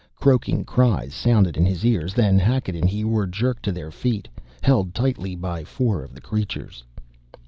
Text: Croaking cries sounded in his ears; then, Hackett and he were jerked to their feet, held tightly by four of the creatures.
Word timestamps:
Croaking 0.15 0.63
cries 0.63 1.13
sounded 1.13 1.57
in 1.57 1.63
his 1.67 1.85
ears; 1.85 2.15
then, 2.15 2.39
Hackett 2.39 2.73
and 2.75 2.89
he 2.89 3.03
were 3.03 3.27
jerked 3.27 3.61
to 3.65 3.71
their 3.71 3.91
feet, 3.91 4.27
held 4.63 4.95
tightly 4.95 5.35
by 5.35 5.63
four 5.63 6.03
of 6.03 6.15
the 6.15 6.21
creatures. 6.21 6.83